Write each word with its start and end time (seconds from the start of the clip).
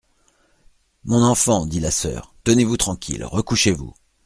Mon 1.03 1.21
enfant, 1.23 1.67
dit 1.67 1.79
la 1.79 1.91
soeur, 1.91 2.33
tenez-vous 2.43 2.75
tranquille, 2.75 3.23
recouchez-vous. 3.23 3.93